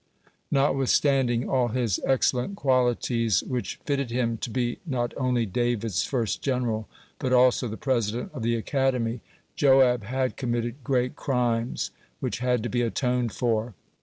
[0.51, 6.41] (4) Notwithstanding all his excellent qualities, which fitted him to be not only David's first
[6.41, 6.87] general,
[7.19, 12.63] but also the president of the Academy, (5) Joab had committed great crimes, which had
[12.63, 13.75] to be atoned for.